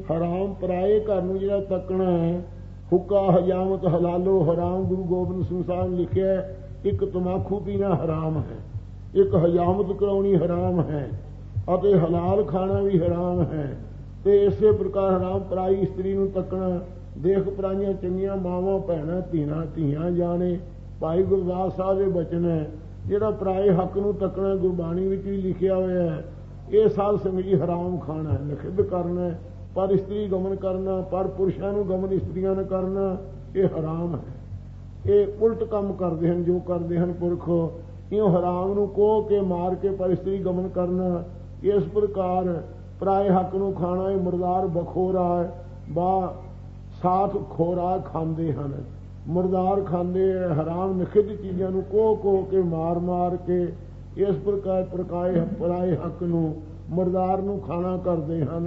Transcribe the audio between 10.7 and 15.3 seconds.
ਹੈ, ਅਤੇ ਹਲਾਲ ਖਾਣਾ ਵੀ ਹਰਾਮ ਹੈ, ਤੇ ਇਸੇ ਪ੍ਰਕਾਰ